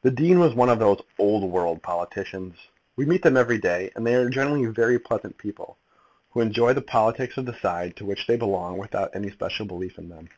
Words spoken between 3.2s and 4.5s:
them every day, and they are